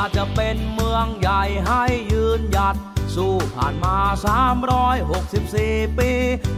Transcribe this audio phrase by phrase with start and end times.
[0.00, 2.76] ว่าจะเป็นเมืองใหญ่ให้ยืนหยัด
[3.14, 3.96] สู้ผ่านมา
[4.78, 6.10] 364 ปี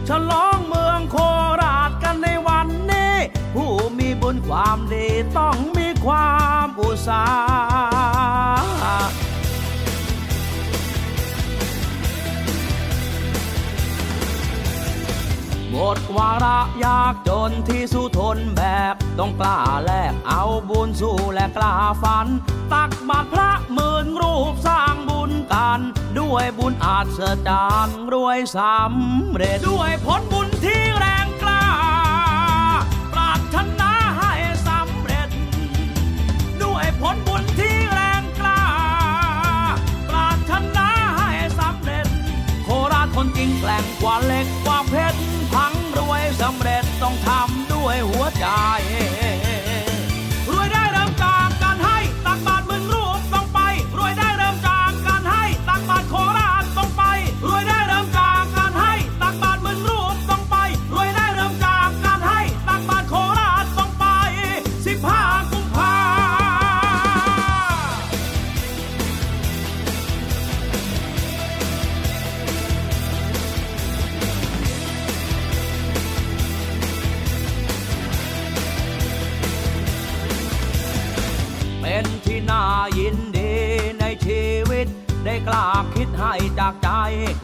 [0.07, 1.17] ฉลองเมืองโค
[1.61, 3.15] ราชกันในวันนี้
[3.55, 5.07] ผู้มีบุญความดี
[5.37, 6.31] ต้องมีควา
[6.65, 7.90] มอุตสาห์
[15.71, 22.27] หมดวาระยากจนที่สู้ทนแบบต้องกล้าแลกเอาบุญสู้และกล้าฝัน
[22.73, 25.79] ตักบาตรพระหมื่นรูปสร้างบุญกัน
[26.19, 30.20] ด้วยบุญอาจเสจานรวยสำเร็จด้วยผล
[48.51, 48.63] หั
[48.97, 49.00] ว
[82.25, 82.63] ที่น่า
[82.97, 83.53] ยินดี
[83.99, 84.87] ในชีวิต
[85.25, 86.89] ได้กล้าคิดให้จากใจ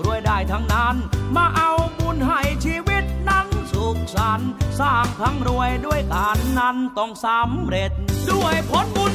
[0.03, 0.95] รวยได้ทั้งนั้น
[1.35, 7.91] มาเอาบุญให้ชีวิตนั้นสุขสันต์สร้างทั้งรวยด้วยการนั้นต้องสำเร็จ
[8.31, 9.13] ด้วยผลบุญ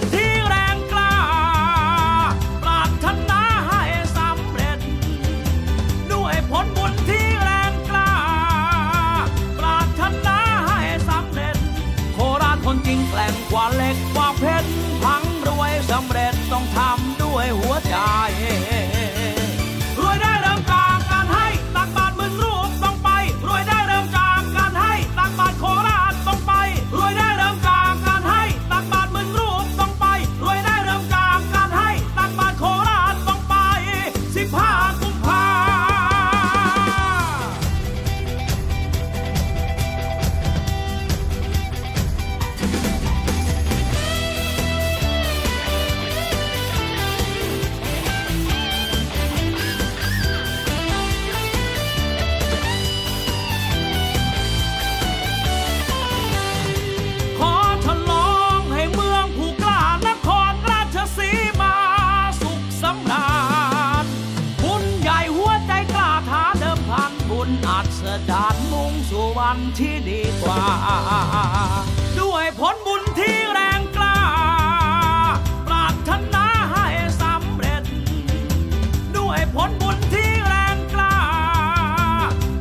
[67.45, 70.65] บุญอัศจรรย์มุ่งสู่วันที่ดีกว่า
[72.21, 74.19] ด้วยผลบุญที่แรงกล้า
[75.67, 76.87] ปรารถนาให้
[77.23, 77.83] สำเร็จ
[79.17, 81.17] ด้วยผลบุญที่แรงกล้า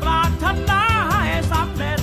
[0.04, 0.82] ปรารถนา
[1.12, 2.00] ให้สำเร็จ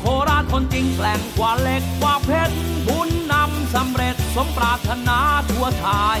[0.00, 2.54] โคราชคนจริงแกล่งกว่าเหล็กกว่าเพชร
[2.88, 5.18] บุญนำสำเร็จสมปรารถนา
[5.50, 5.86] ทั่วไท
[6.18, 6.20] ย